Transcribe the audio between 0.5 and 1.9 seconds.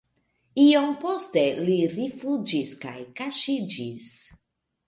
Iom poste li